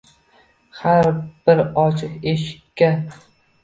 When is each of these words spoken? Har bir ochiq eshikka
Har 0.79 1.11
bir 1.51 1.63
ochiq 1.85 2.19
eshikka 2.35 2.95